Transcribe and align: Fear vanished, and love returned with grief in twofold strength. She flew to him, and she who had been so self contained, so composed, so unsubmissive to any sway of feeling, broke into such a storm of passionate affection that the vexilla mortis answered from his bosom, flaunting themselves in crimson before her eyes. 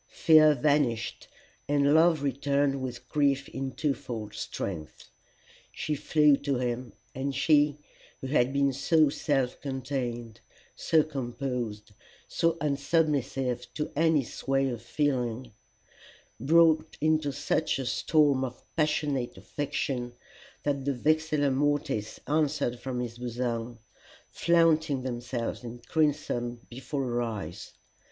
Fear 0.07 0.55
vanished, 0.55 1.27
and 1.69 1.93
love 1.93 2.23
returned 2.23 2.81
with 2.81 3.07
grief 3.07 3.47
in 3.49 3.73
twofold 3.73 4.33
strength. 4.33 5.11
She 5.71 5.93
flew 5.93 6.37
to 6.37 6.57
him, 6.57 6.93
and 7.13 7.35
she 7.35 7.77
who 8.19 8.25
had 8.25 8.51
been 8.51 8.73
so 8.73 9.09
self 9.09 9.61
contained, 9.61 10.39
so 10.75 11.03
composed, 11.03 11.91
so 12.27 12.57
unsubmissive 12.59 13.71
to 13.75 13.91
any 13.95 14.23
sway 14.23 14.69
of 14.69 14.81
feeling, 14.81 15.53
broke 16.39 16.97
into 16.99 17.31
such 17.31 17.77
a 17.77 17.85
storm 17.85 18.43
of 18.43 18.63
passionate 18.75 19.37
affection 19.37 20.13
that 20.63 20.83
the 20.83 20.95
vexilla 20.95 21.51
mortis 21.51 22.19
answered 22.25 22.79
from 22.79 23.01
his 23.01 23.19
bosom, 23.19 23.77
flaunting 24.31 25.03
themselves 25.03 25.63
in 25.63 25.77
crimson 25.77 26.59
before 26.71 27.03
her 27.05 27.21
eyes. 27.21 27.73